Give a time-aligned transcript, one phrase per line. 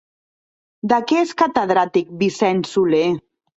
[0.93, 3.07] De què és catedràtic Vicent Soler?